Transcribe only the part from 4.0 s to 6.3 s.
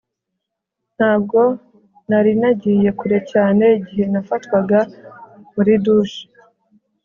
nafatwaga muri douche